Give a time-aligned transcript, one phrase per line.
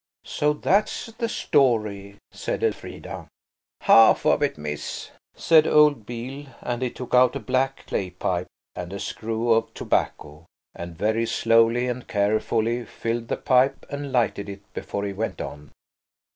[0.25, 3.27] "So that's the story," said Elfrida.
[3.81, 8.47] "Half of it, miss," said old Beale, and he took out a black clay pipe
[8.75, 14.49] and a screw of tobacco, and very slowly and carefully filled the pipe and lighted
[14.49, 15.69] it, before he went on.